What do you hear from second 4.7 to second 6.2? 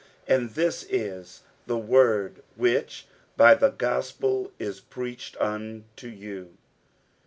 preached unto